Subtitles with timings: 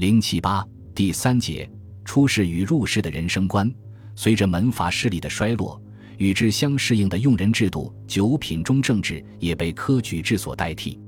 [0.00, 1.70] 零七八第三节
[2.06, 3.70] 出世与入世的人生观。
[4.16, 5.78] 随着门阀势力的衰落，
[6.16, 10.98] 与之相适应的用人制度——九品中正制，也被科举制所代替。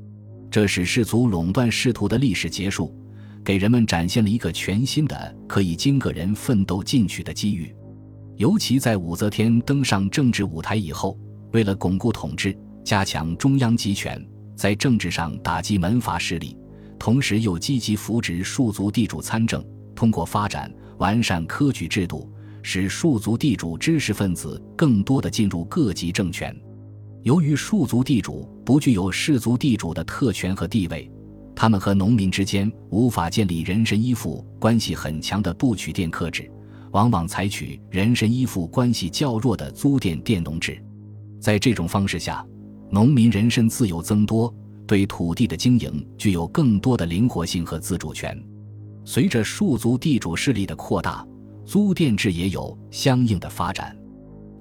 [0.50, 2.94] 这使士族垄断仕途的历史结束，
[3.42, 7.74] 给人们展现了一个全新的可以经个人奋斗进取的机遇。
[8.36, 11.18] 尤其在武则天登上政治舞台以后，
[11.52, 12.54] 为了巩固统治。
[12.84, 14.22] 加强中央集权，
[14.54, 16.58] 在政治上打击门阀势力，
[17.02, 19.60] 同时又积极扶植庶族地主参政。
[19.92, 26.56] 通过发展完善科举制度，使庶族地主知识分子更多的进入各级政权。
[27.24, 31.10] 由于庶族地主不具有士族地主的特权和地位，
[31.56, 36.48] 他们和农民之间无法建立人身依附关系很强的不取佃客制，
[36.92, 40.80] 往往采取人身依附关系较弱的租佃佃农制。
[41.40, 42.46] 在这种方式下，
[42.92, 44.54] 农民人身自由增多，
[44.86, 48.40] 对土地的经营具有更多的灵活性和自主权。
[49.04, 51.26] 随着庶族地主势力的扩大，
[51.64, 53.96] 租佃制也有相应的发展。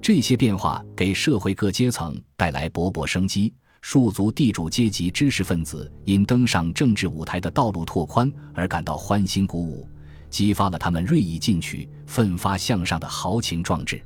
[0.00, 3.52] 这些变化给社会各阶层带来勃勃生机。
[3.82, 9.88] 庶族地主阶级知识分子因登上政治舞台的道路拓宽而感到欢欣鼓舞，
[10.30, 14.00] 激发了他们锐意进取、奋发向上的豪情壮志。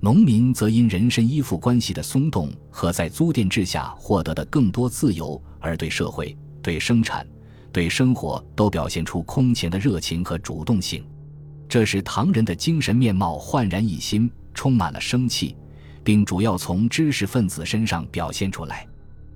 [0.00, 7.26] 农民则因人身依附关系的松动和在租佃制下获得的更多自由，而对社会、对生产、
[7.72, 11.04] 对生活都表现出空前的热情和主动性。
[11.68, 15.56] 这使唐人的精神面貌焕然一新，充满了生气，
[16.04, 18.86] 并主要从知识分子身上表现出来。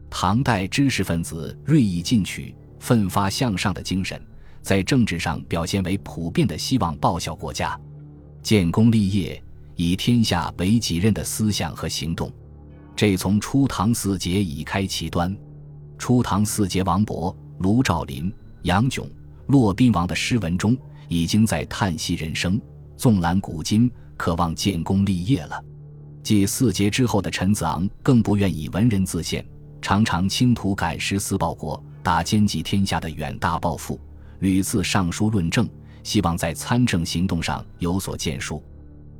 [0.09, 4.25] 唐代知识分子锐意进取、奋发向上的精神，
[4.61, 7.77] 在政治上表现为普遍的希望报效国家、
[8.43, 9.43] 建功立业。
[9.77, 12.31] 以天下为己任的思想和行动，
[12.95, 15.37] 这从初唐四杰已开其端。
[15.99, 19.09] 初唐四杰王勃、卢照邻、杨炯、
[19.47, 20.77] 骆宾王的诗文中，
[21.09, 22.61] 已经在叹息人生、
[22.97, 25.63] 纵览古今，渴望建功立业了。
[26.23, 29.45] 继四杰之后的陈子昂，更不愿以文人自限，
[29.81, 34.01] 常常倾图赶诗思报国、打兼济天下的远大抱负，
[34.41, 35.69] 屡次上书论政，
[36.05, 38.63] 希望在参政行动上有所建树。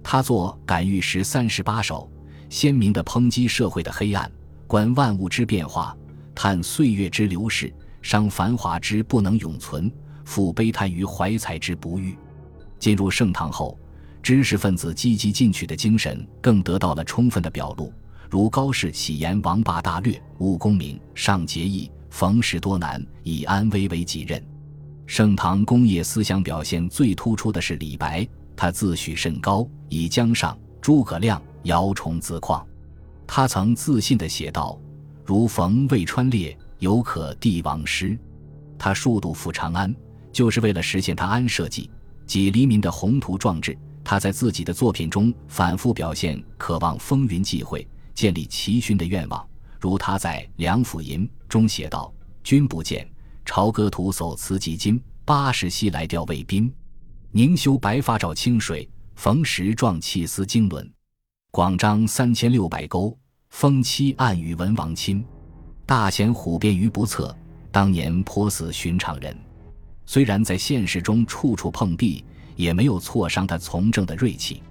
[0.03, 2.11] 他作《感遇诗三十八首》，
[2.55, 4.31] 鲜明地抨击社会的黑暗，
[4.67, 5.97] 观万物之变化，
[6.35, 9.91] 叹岁月之流逝，伤繁华之不能永存，
[10.25, 12.17] 复悲叹于怀才之不遇。
[12.79, 13.79] 进入盛唐后，
[14.23, 17.93] 知识分子积极进取的精神更得到了充分的表露，
[18.29, 24.45] 如高适喜言王霸大略，务功名，尚节义，逢时多难，以安危为己任。
[25.07, 28.27] 盛唐工业思想表现最突出的是李白。
[28.63, 32.65] 他自诩甚高，以江上诸葛亮、姚崇自况。
[33.27, 34.79] 他曾自信地写道
[35.27, 38.17] ：“如逢渭川烈，犹可帝王师。”
[38.79, 39.93] 他数度赴长安，
[40.31, 41.91] 就是为了实现他安社稷、
[42.25, 43.77] 及黎民的宏图壮志。
[44.05, 47.85] 他在自己的作品中反复表现渴望风云际会、
[48.15, 49.45] 建立奇勋的愿望，
[49.81, 53.11] 如他在《梁甫吟》中写道：“君不见，
[53.45, 56.73] 朝歌徒叟辞及今，八十西来调卫兵。”
[57.35, 60.87] 宁修白发照清水，逢时壮气思经纶。
[61.51, 63.17] 广张三千六百钩，
[63.49, 65.25] 封期暗与文王亲。
[65.87, 67.35] 大贤虎变于不测，
[67.71, 69.35] 当年颇似寻常人。
[70.05, 72.23] 虽然在现实中处处碰壁，
[72.55, 74.63] 也没有挫伤他从政的锐气。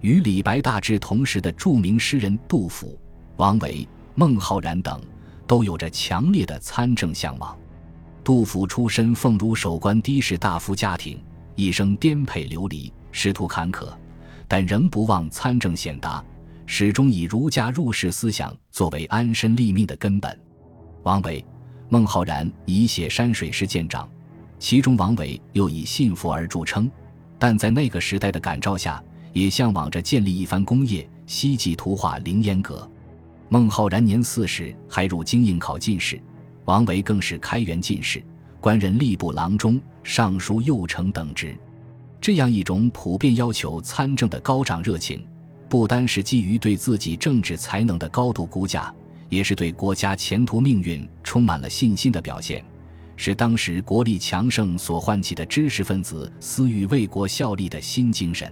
[0.00, 2.98] 与李白大致同时的著名诗人杜甫、
[3.36, 5.00] 王维、孟浩然等，
[5.46, 7.56] 都有着强烈的参政向往。
[8.24, 11.22] 杜甫出身凤如守关的士大夫家庭。
[11.60, 13.86] 一生颠沛流离，仕途坎坷，
[14.48, 16.24] 但仍不忘参政显达，
[16.64, 20.40] 始终以儒家入世思想作为安身立命的根本。
[21.02, 21.44] 王维、
[21.90, 24.08] 孟浩然以写山水诗见长，
[24.58, 26.90] 其中王维又以信佛而著称，
[27.38, 29.02] 但在那个时代的感召下，
[29.34, 32.90] 也向往着建立一番功业，希冀图画凌烟阁。
[33.50, 36.18] 孟浩然年四十还入京应考进士，
[36.64, 38.24] 王维更是开元进士。
[38.62, 41.56] 官任吏部郎中、尚书右丞等职，
[42.20, 45.24] 这样一种普遍要求参政的高涨热情，
[45.68, 48.92] 不单是基于对自己政治才能的高度估价，
[49.28, 52.64] 也是对国家前途命运充满了信心的表现，
[53.16, 58.50] 是当时国力强盛所唤起的知识分子思欲为国效力的新精神。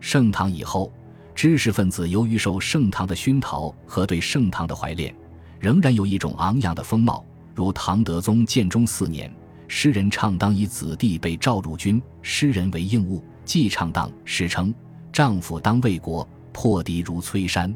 [0.00, 0.92] 盛唐以后，
[1.34, 5.14] 知识分子由于受盛唐的熏陶和对盛唐的怀恋，
[5.58, 7.24] 仍然有一种昂扬的风貌。
[7.54, 9.32] 如唐德宗建中四年，
[9.66, 14.72] 诗人唱当以子弟被召入军，诗人为应物，既唱当，史称
[15.12, 17.74] 丈夫当为国，破敌如摧山，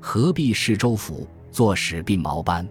[0.00, 2.66] 何必事州府，作使鬓毛斑。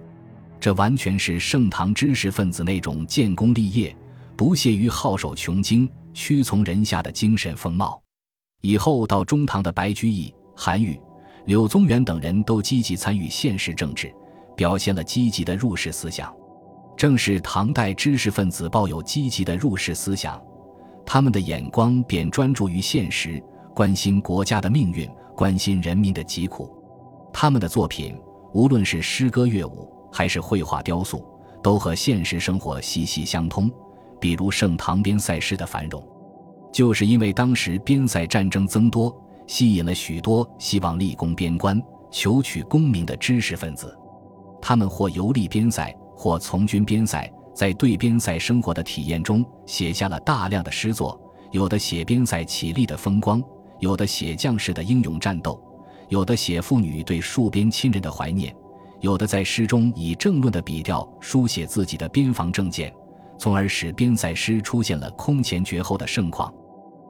[0.59, 3.95] 这完全是盛唐知识分子那种建功立业、
[4.35, 8.01] 不屑于好守穷经、屈从人下的精神风貌。
[8.61, 10.99] 以后到中唐的白居易、韩愈、
[11.45, 14.11] 柳宗元等人都积极参与现实政治，
[14.55, 16.33] 表现了积极的入世思想。
[16.97, 20.41] 正是唐代知识分子抱有积极的入世思想，
[21.05, 23.41] 他们的眼光便专注于现实，
[23.75, 26.75] 关心国家的命运，关心人民的疾苦。
[27.31, 28.19] 他们的作品，
[28.51, 31.23] 无论是诗歌乐舞，还是绘画雕塑，
[31.61, 33.71] 都和现实生活息息相通。
[34.19, 36.03] 比如盛唐边塞诗的繁荣，
[36.73, 39.15] 就是因为当时边塞战争增多，
[39.45, 41.79] 吸引了许多希望立功边关、
[42.09, 43.95] 求取功名的知识分子，
[44.59, 45.95] 他们或游历边塞。
[46.17, 51.17] 或从军边塞，在对边塞生活的体验中，写下了大量的诗作。
[51.51, 53.41] 有的写边塞起立的风光，
[53.79, 55.57] 有的写将士的英勇战斗，
[56.09, 58.53] 有的写妇女对戍边亲人的怀念，
[58.99, 62.93] 有的在诗中以政论的笔调书写自己的边防政见，
[63.37, 66.53] 从而使边塞诗出现了空前绝后的盛况。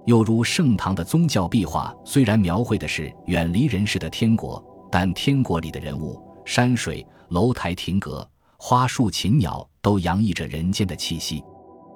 [0.06, 8.26] 又如盛唐的宗教壁画，虽然描绘的是远离人世的天国，但天国里的人物、山水、楼台亭阁。
[8.60, 11.44] 花树禽鸟都洋溢着人间的气息，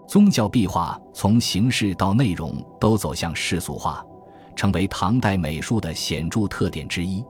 [0.08, 4.06] 宗教壁画从形式到内容都走向世俗化，
[4.56, 7.24] 成为唐代美术的显著特点之一。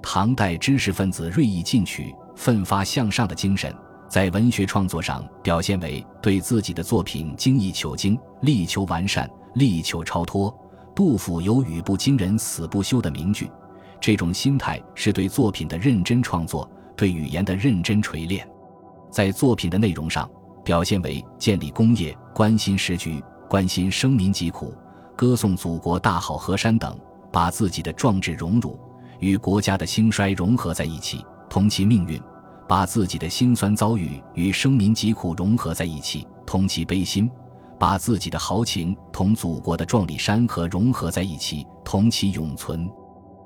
[0.00, 3.74] 唐代知识分子锐意进取、奋发向上的精神，
[4.08, 10.56] 在文学创作上表现为对自己的作品精益求精、力求完善、力求超脱。
[10.94, 13.50] 杜甫有“语不惊人死不休”的名句，
[14.00, 18.48] 这种心态是对作品的认真创作，对语言的认真锤炼。
[19.10, 20.28] 在作品的内容上，
[20.64, 24.74] 表现为建立功业、关心时局、关心生民疾苦、
[25.16, 26.98] 歌颂祖国大好河山等，
[27.32, 28.78] 把自己的壮志荣辱
[29.18, 32.20] 与国家的兴衰融合在一起，同其命运；
[32.68, 37.26] 把自己的辛酸遭遇与生民疾苦融合在一起，同其悲心；
[37.78, 42.88] 把自己的豪情同祖国的壮丽山河融合在一起，同其永存。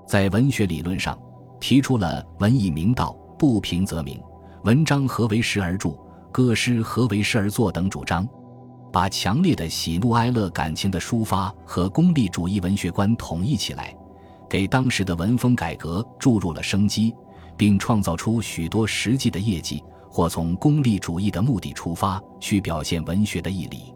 [0.07, 1.17] 在文学理论上，
[1.61, 4.21] 提出了“文以明道，不平则鸣”。
[4.65, 5.91] 文章何为时而著，
[6.31, 8.29] 歌诗何为时而作等主张，
[8.93, 13.93] 把强烈的喜怒哀乐感情的抒发和功利主义文学观统一起来，
[14.49, 17.13] 给当时的文风改革注入了生机，
[17.57, 19.83] 并创造出许多实际的业绩。
[20.15, 23.95] 或从功利主义的目的出发去表现文学的义理，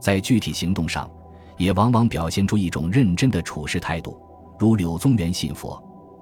[0.00, 1.06] 在具体行动上，
[1.58, 4.18] 也往往表现出一种认真的处事态度，
[4.58, 5.78] 如柳宗元信佛。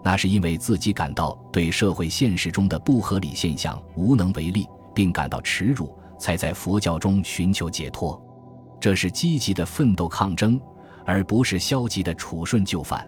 [0.08, 8.18] 那是因为自己感到对社会现实中的不合理现象无能为力，并感到耻辱，才在佛教中寻求解脱。
[8.80, 10.58] 这是积极的奋斗抗争，
[11.04, 13.06] 而不是消极的处顺就范。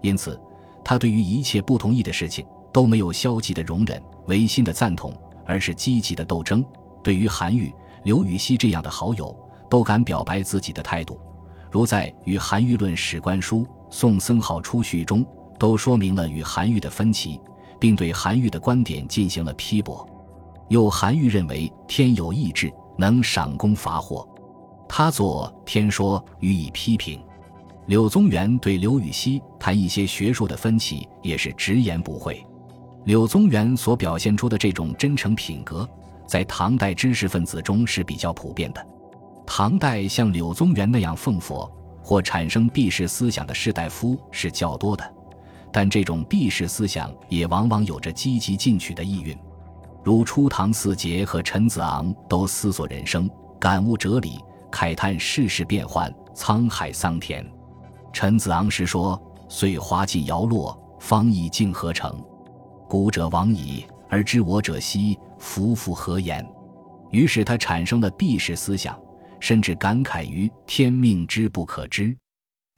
[0.00, 0.40] 因此，
[0.84, 5.12] 他对于一切不同意的事情都没有消极的容忍、违心的赞同，
[5.44, 6.64] 而是积极的斗争。
[7.02, 7.74] 对于韩愈、
[8.04, 9.36] 刘禹锡这样的好友，
[9.68, 11.20] 都敢表白自己的态度，
[11.68, 15.26] 如在《与韩愈论史官书·宋僧号出序》中。
[15.58, 17.40] 都说明了与韩愈的分歧，
[17.78, 20.08] 并对韩愈的观点进行了批驳。
[20.68, 24.28] 又韩愈认为天有意志，能赏功罚祸，
[24.88, 27.20] 他作《天说》予以批评。
[27.86, 32.44] 柳宗元对刘禹锡谈一些学术的分歧，也是直言不讳。
[33.04, 35.88] 柳宗元所表现出的这种真诚品格，
[36.26, 38.86] 在唐代知识分子中是比较普遍的。
[39.46, 41.70] 唐代像柳宗元那样奉佛
[42.02, 45.14] 或产生避世思想的士大夫是较多的。
[45.80, 49.38] 但这种避世思想也往往有着积极进取的意蕴，
[50.02, 53.30] 如初唐四杰和陈子昂都思索人生、
[53.60, 54.40] 感悟哲理、
[54.72, 57.48] 慨叹世事变幻、沧海桑田。
[58.12, 62.12] 陈子昂时说：“岁华尽摇落，方以静何成？
[62.88, 66.44] 古者往矣，而知我者希，夫复何言？”
[67.12, 69.00] 于是他产生了避世思想，
[69.38, 72.16] 甚至感慨于天命之不可知，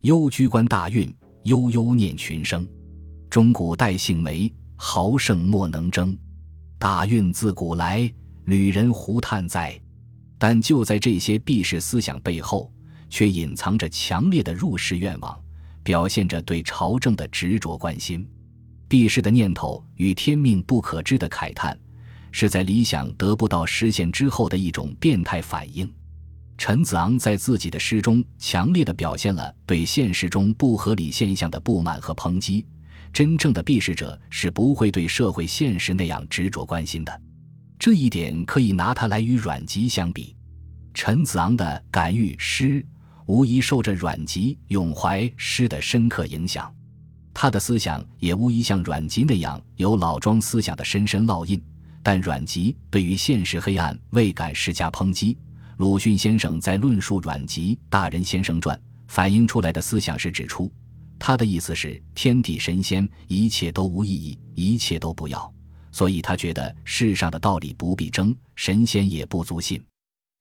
[0.03, 1.11] 忧居关大运，
[1.45, 2.69] 悠悠念群生。
[3.31, 6.19] 中古代姓梅，豪盛莫能争。
[6.81, 8.13] 大运自古来，
[8.47, 9.81] 旅人胡叹在。
[10.37, 12.73] 但就在这些避世思想背后，
[13.09, 15.41] 却隐藏着强烈的入世愿望，
[15.85, 18.29] 表现着对朝政的执着关心。
[18.89, 21.79] 避世的念头与天命不可知的慨叹，
[22.33, 25.89] 是在理想得不到实现之后的一种变态反应。
[26.59, 32.67] 陈子昂在自己的诗中，强烈的表现了对现实中不合理现象的不满和抨击。
[33.13, 37.21] 真正的避世者是不会对社会现实那样执着关心的，
[37.79, 40.37] 这一点可以拿他来与阮籍相比。
[40.95, 42.85] 陈子昂的感遇诗，
[43.27, 46.73] 无疑受着阮籍咏怀诗的深刻影响，
[47.33, 51.63] 他的思想也无疑像阮籍那样有老庄思想的深深烙印。
[52.03, 55.37] 但阮籍对于现实黑暗未敢施加抨击，
[55.77, 58.75] 鲁迅先生在论述阮籍《大人先生传》
[59.07, 60.73] 反映出来的思想时指出，
[61.21, 65.53] 他的意思是天地神仙一切都无意义，一切都不要，
[65.93, 69.81] 所以他觉得世上的道理不必争，神仙也不足信。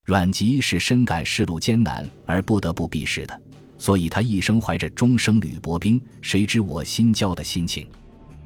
[0.06, 3.42] 阮籍是深感世路艰难而不得不避世的，
[3.78, 7.86] 所以他一生怀着终生履薄冰，谁知我心焦的心情。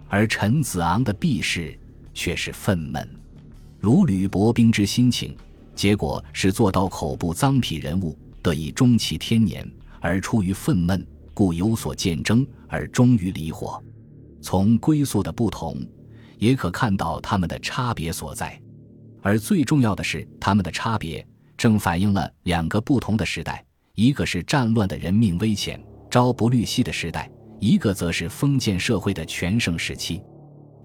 [0.09, 1.79] 而陈子昂的避世
[2.15, 3.07] 却是愤懑，
[3.79, 5.37] 如履薄冰之心情，
[5.75, 9.65] 结果是做到口不脏癖人物得以终其天年，
[10.01, 13.81] 而出于愤懑，故有所见争，而终于离火。
[14.41, 15.77] 从归宿的不同，
[16.37, 18.59] 也可看到他们的差别所在。
[19.21, 21.25] 而最重要的是，他们的差别
[21.57, 27.31] 正反映了两个不同的时代：一个是战乱的人命危险、朝不虑夕的时代。
[27.59, 30.21] 一个则是封建社会的全盛时期，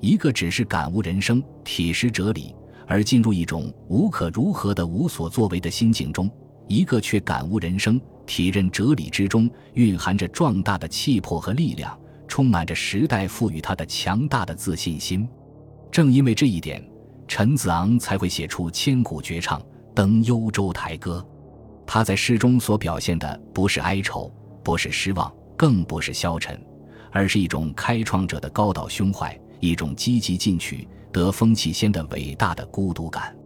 [0.00, 2.54] 一个只是感悟人生、体识哲理
[2.86, 6.28] 而进入一种无可如何的无所作为的心境中；
[6.68, 15.26] 一个却感悟人生、体认哲理之中蕴含着壮大的气魄和力量，充满着时代赋予他的强大的自信心。
[15.90, 16.86] 正因为这一点，
[17.26, 19.58] 陈子昂才会写出千古绝唱
[19.94, 21.26] 《登幽州台歌》。
[21.86, 24.32] 他在诗中所表现的不是哀愁，
[24.62, 25.32] 不是失望。
[25.56, 26.56] 更不是消沉，
[27.10, 33.36] 而是一种开创者的高岛胸怀，一种积极进取、得风气先的伟大的孤独感。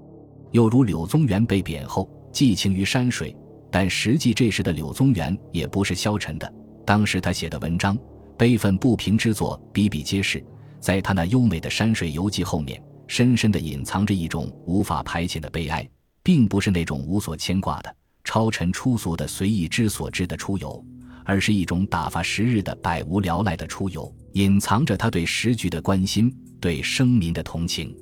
[0.50, 3.34] 又如柳宗元被贬后，寄情于山水，
[3.72, 6.54] 但实际这时的柳宗元也不是消沉的。
[6.84, 7.98] 当时他写的文章，
[8.36, 10.44] 悲愤不平之作比比皆是。
[10.78, 15.88] 在他那优美的山水游记后面，深深地隐藏着一种无法排遣的悲哀，
[16.22, 20.84] 并不是那种无所牵挂的超尘出俗的随意之所至的出游。
[21.24, 27.96] 而是一种打发时日的百无聊赖的出游，隐藏着他对时局的关心，对生民的同情。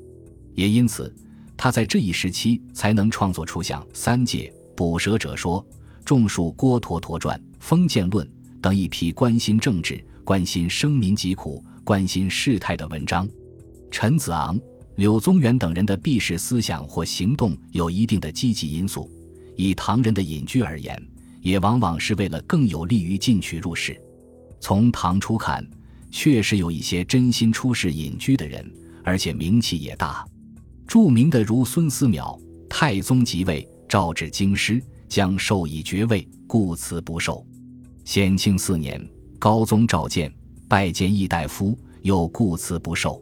[0.55, 1.15] 也因此，
[1.55, 4.39] 他在这一时期才能创作出像《三界》
[4.81, 5.63] 《捕蛇者说》
[6.07, 8.27] 《种树郭橐驼传》《封建论》
[8.63, 13.29] 等一批关心政治、关心生民疾苦、关心事态的文章。
[13.91, 14.59] 陈子昂、
[14.97, 19.11] 柳宗元等人的避世思想或行动有一定的积极因素，
[19.55, 20.99] 以唐人的隐居而言。
[21.43, 23.95] 也往往是为了更有利于进取入世。
[24.61, 25.63] 从唐初看，
[26.11, 28.67] 确实有一些真心出世隐居的人，
[29.05, 30.25] 而且名气也大。
[30.87, 37.45] 著名的如孙思邈，太宗即位，诏至京师，将授以爵位，故辞不受。
[38.05, 39.05] 显庆四年，
[39.37, 40.33] 高宗召见，
[40.69, 43.21] 拜见议大夫，又故辞不受。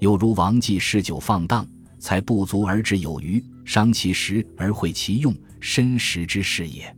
[0.00, 1.66] 又如王继嗜酒放荡，
[1.98, 6.94] 才不足而止有余，伤其时而毁其用，身时之事也。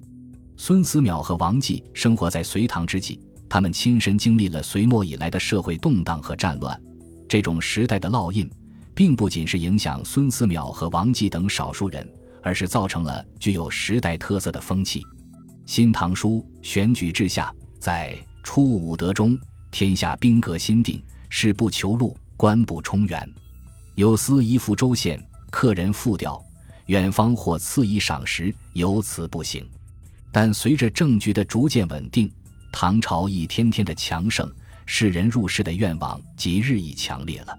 [0.57, 6.77] 孙思邈和王继生活在隋唐之际，他们亲身经历了隋末以来的社会动荡和战乱。
[7.29, 8.51] 这种时代的烙印，
[8.97, 12.05] 并不仅是影响孙思邈和王继等少数人，
[12.47, 15.01] 而是造成了具有时代特色的风气。
[15.67, 19.37] 《新唐书·选举制下》在初武德中，
[19.73, 23.29] 天下兵革新定，事不求禄，官不充员。
[23.97, 26.41] 有司一赴州县，客人复调，
[26.87, 29.69] 远方或赐以赏识，由此不行。
[30.31, 32.31] 但随着政局的逐渐稳定，
[32.71, 34.49] 唐朝一天天的强盛，
[34.85, 37.59] 世人入仕的愿望即日益强烈了。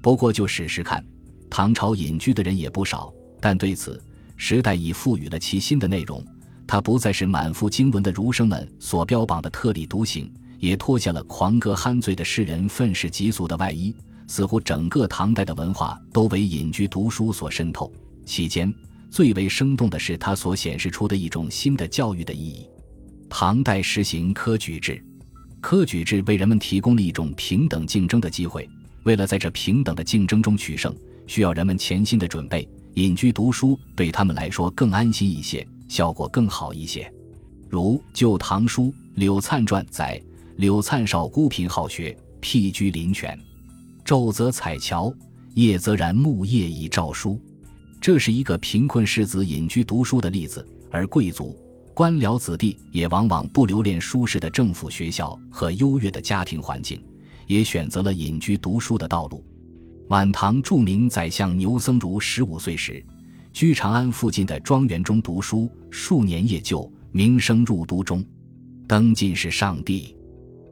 [0.00, 1.04] 不过就史实看，
[1.50, 4.00] 唐朝隐居的人也不少，但对此
[4.42, 6.24] 时代已赋予了其新的内容。
[6.66, 13.94] 它不再是满腹经纶的儒生们所标榜的特立独行，也脱下了狂歌酣醉的诗人愤世嫉俗的外衣。
[14.26, 17.92] 似乎整个唐代的文化都为隐居读书所渗透，
[18.24, 18.72] 期间。
[19.10, 22.66] 最为生动的是，它所显示出的一种新的教育的意义。
[23.28, 25.04] 唐代实行科举制，
[25.60, 28.66] 科举制为人们提供了一种平等竞争的机会。
[29.02, 32.66] 为了在这平等的竞争中取胜，需要人们潜心的准备。
[32.94, 37.10] 隐居读书对他们来说更安心一些，效果更好一些。
[37.68, 40.20] 如《旧唐书·柳灿传》载：
[40.56, 43.38] 柳灿少孤贫好学，僻居林泉，
[44.04, 45.14] 昼则采樵，
[45.54, 47.40] 夜则燃木叶以照书。
[48.00, 51.56] 这是一个贫困士子隐居读书的例子，而贵族、
[51.94, 57.00] 官僚子弟也往往不留恋舒适的政府学校和优越的家庭环境，
[57.46, 59.44] 也选择了隐居读书的道路。
[60.10, 63.00] 晚唐著名宰相牛僧孺十五岁时，
[63.52, 68.24] 居长安附近的庄园中读书，数年夜就，名声入都中，
[68.88, 70.16] 登进士上帝。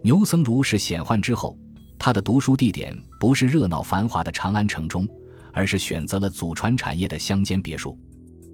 [0.02, 1.56] 牛僧孺是显宦之后，
[2.00, 5.08] 他的读书地点不是热闹繁华的长安城中。
[5.50, 7.98] 而是选择了祖传产业的乡间别墅。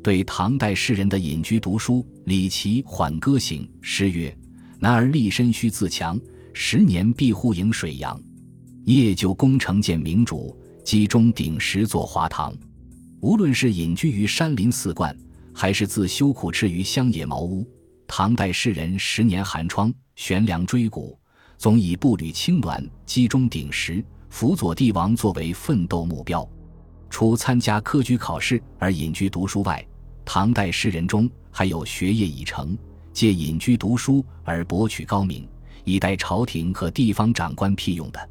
[0.02, 4.34] 对唐代士人的隐居读书，李琦《缓歌行》诗曰
[4.80, 6.18] ：“男儿立身须自强，
[6.54, 8.18] 十年必护迎水阳。
[8.84, 12.54] 夜就功成见明主，集中鼎食坐华堂。”
[13.20, 15.16] 无论是隐居于山林寺观，
[15.54, 17.66] 还是自修苦吃于乡野茅屋？
[18.06, 21.18] 唐代诗人十年寒窗，悬梁追谷，
[21.56, 26.46] 总以步履轻峦，击中顶石，辅佐帝王作为奋斗目标。
[27.08, 29.82] 除参加科举考试而隐居读书外，
[30.22, 32.76] 唐代诗人中还有学业已成，
[33.10, 35.48] 借隐居读书而博取高明，
[35.84, 38.28] 以待朝廷和地方长官聘用的。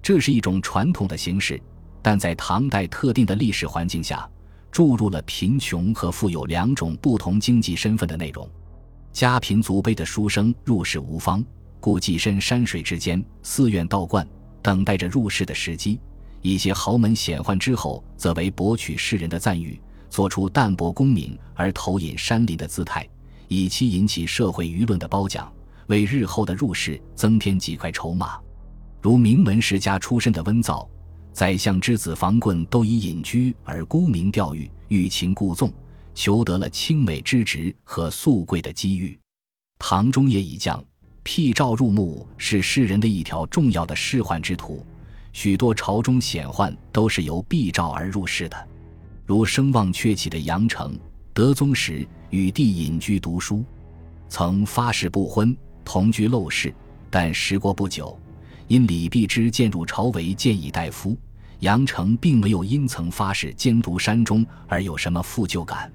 [0.00, 1.60] 这是一种传统的形式，
[2.02, 4.28] 但在唐代特定的历史环境下，
[4.70, 8.48] 注入了贫穷和富有两种不同经济身份的内容。
[9.12, 11.44] 家贫族卑的书生入世无方，
[11.80, 14.26] 故寄身山水之间，寺院道观，
[14.62, 15.98] 等待着入世的时机。
[16.40, 23.08] 一些豪门显宦之后，则为博取世人的赞誉，做出淡泊功名而投隐山林的姿态，
[23.48, 25.52] 以期引起社会舆论的褒奖，
[25.88, 28.38] 为日后的入世增添几块筹码。
[29.02, 30.88] 如名门世家出身的温造，
[31.38, 35.72] 宰相之子房棍都以隐居而沽名钓誉，欲擒故纵，
[36.12, 39.16] 求得了清美之职和素贵的机遇。
[39.78, 40.84] 唐中叶已降，
[41.22, 44.84] 辟诏入墓是世人的一条重要的仕宦之途。
[45.32, 48.68] 许多朝中显宦都是由避诏而入仕的，
[49.24, 50.98] 如声望鹊起的杨成，
[51.32, 53.64] 德宗时与帝隐居读书，
[54.28, 56.74] 曾发誓不婚，同居陋室。
[57.08, 58.18] 但时过不久，
[58.66, 61.16] 因李弼之渐入朝为谏议大夫，
[61.60, 65.90] 杨成并没有因曾发誓兼读山中而有什么负疚感。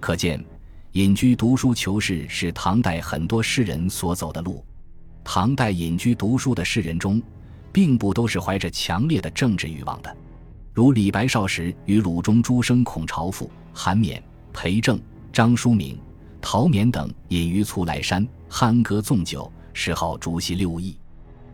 [0.00, 0.44] 可见，
[0.92, 4.64] 隐居读书求仕是唐代很多诗人所走的路。
[5.22, 7.20] 唐代隐居读书的诗人中，
[7.72, 10.16] 并不都是怀着强烈的政治欲望的，
[10.72, 14.22] 如李白少时与鲁中诸生孔朝父、韩冕、
[14.52, 15.00] 裴政、
[15.32, 15.98] 张叔明、
[16.40, 20.96] 陶勉等隐于徂徕山，酣歌纵酒，谥号竹溪六艺。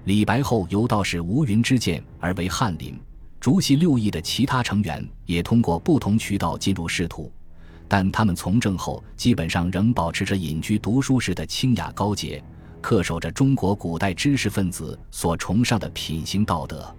[0.04, 2.99] 李白后由道士吴云之荐而为翰林，
[3.43, 7.29] 竹溪六义的其他成员也通过不同渠道进入仕途，
[7.89, 12.41] 但他们从政后基本上仍保持着隐居读书时的清雅高洁。
[12.81, 16.95] 恪守着中国古代知识分子所崇尚的品行道德，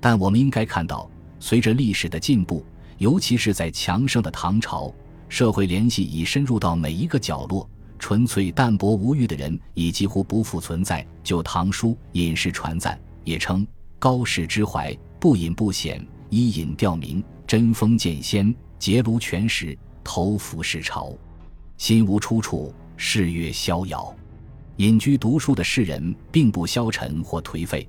[0.00, 2.66] 但我们应该看到，随着历史的进步，
[2.98, 4.92] 尤其是在强盛的唐朝，
[5.28, 11.06] 社会联系已深入到每一个角落，纯粹淡泊无欲的人已几乎不复存在。
[11.22, 13.64] 就《唐书·隐士传赞》也称
[14.00, 21.18] ：“高士之怀，不隐不显，依隐吊名，针锋见先，结庐全石，投服世朝，
[21.76, 24.14] 心无出处，事月逍遥。”
[24.78, 27.88] 隐居读书的士人并不消沉或颓废，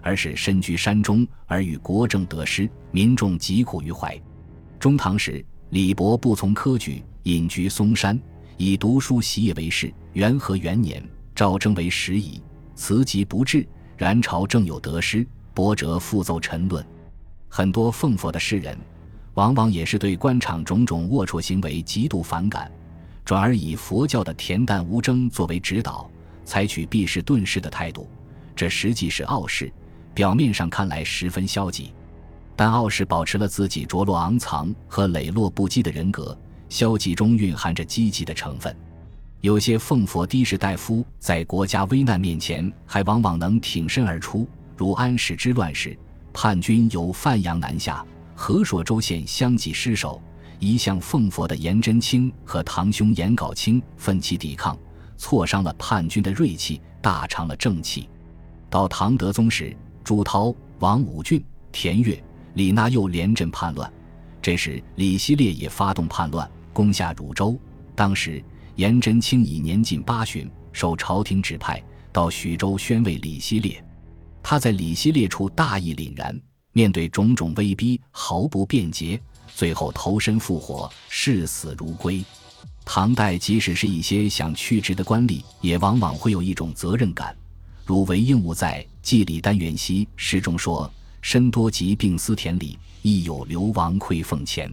[0.00, 4.18] 而是身居山中而与国政得失，民众疾苦于怀。
[4.80, 8.18] 中唐时，李博不从科举，隐居嵩山，
[8.56, 9.92] 以读书习业为事。
[10.14, 12.40] 元和元年，赵征为时矣，
[12.74, 15.26] 辞疾不至，然朝政有得失，
[15.58, 16.86] 博者复奏陈论。
[17.48, 18.78] 很多奉佛的诗人，
[19.34, 22.70] 往往也是对官场种种龌龊行为极度反感，
[23.24, 26.08] 转而以佛教的恬淡无争作为指导。
[26.44, 28.08] 采取避世遁世的态度，
[28.54, 29.68] 这实际是傲世。
[30.14, 31.92] 表面上看来十分消极，
[32.54, 38.72] 但傲世保持了自己着落昂藏和磊落不羁的人格，消极中蕴含着积极的成分。
[39.40, 44.46] 有些奉佛的士大夫在国家危难面前，还往往能挺身而出。
[44.78, 45.98] 如安史之乱时，
[46.32, 50.22] 叛军由范阳南下，河朔州县相继失守，
[50.60, 54.78] 一向奉佛的颜真卿和堂兄颜杲卿奋起抵抗。
[55.16, 58.08] 挫伤了叛军的锐气，大伤了正气。
[58.70, 62.22] 到唐德宗时，朱涛、王武俊、田悦、
[62.54, 63.92] 李纳又连阵叛乱。
[64.40, 67.58] 这时，李希烈也发动叛乱，攻下汝州。
[67.96, 68.40] 当时，
[68.76, 73.84] 颜真卿已年近八旬，受朝廷指派到徐州宣慰李希烈。
[74.42, 76.40] 他在李希烈处大义凛然，
[76.72, 79.20] 面对种种威逼，毫不辩解，
[79.54, 82.24] 最后投身复活，视死如归。
[82.84, 87.36] 唐代，即使是一些想去职的官吏，也往往会有一种责任感，
[87.84, 94.72] 如韦应物在《祭礼单元析》诗中说：“身多疾病思田里，亦有流亡馈奉前。”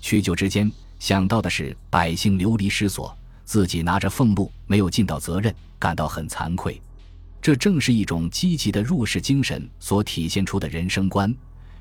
[0.00, 6.80] 去就之间，想到的是百姓流离失所，自己拿着俸禄没有尽到责任，感到很惭愧。
[7.42, 11.34] 这正是一种积极的入世精神所体现出的人生观。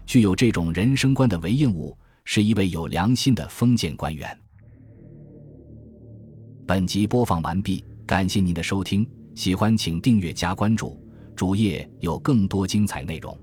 [0.05, 4.35] 具有这种人生观的韦应物，是一位有良心的封建官员。
[6.65, 10.99] 本集播放完毕，感谢您的收听，喜欢请订阅加关注，
[11.35, 13.37] 主页有更多精彩内容。